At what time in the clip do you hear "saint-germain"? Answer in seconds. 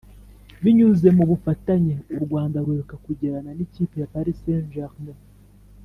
4.43-5.19